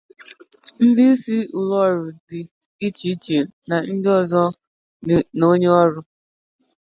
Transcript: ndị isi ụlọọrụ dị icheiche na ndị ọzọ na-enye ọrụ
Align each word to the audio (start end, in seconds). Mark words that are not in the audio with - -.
ndị 0.85 1.03
isi 1.13 1.37
ụlọọrụ 1.57 2.05
dị 2.29 2.39
icheiche 2.85 3.37
na 3.67 3.75
ndị 3.93 4.09
ọzọ 4.19 4.43
na-enye 5.39 5.69
ọrụ 5.81 5.99